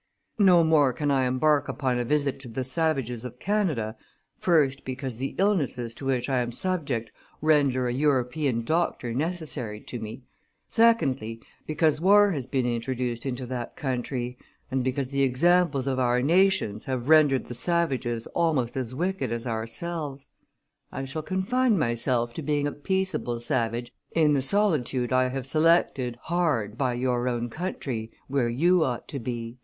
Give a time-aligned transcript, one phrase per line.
[0.39, 3.95] No more can I embark upon a visit to the savages of Canada,
[4.39, 9.99] first, because the illnesses to which I am subject render a European doctor necessary to
[9.99, 10.23] me;
[10.67, 14.39] secondly, because war has been introduced into that country,
[14.71, 19.45] and because the examples of our nations have rendered the savages almost as wicked as
[19.45, 20.25] ourselves.
[20.91, 26.17] I shall confine myself to being a peaceable savage in the solitude I have selected
[26.23, 29.59] hard by your own country, where you ought to be."